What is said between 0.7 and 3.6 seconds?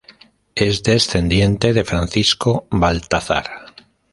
descendiente de Francisco Baltazar.